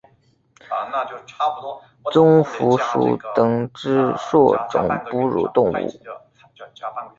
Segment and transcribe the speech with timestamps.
[2.11, 5.87] 棕蝠属等之数种哺乳动物。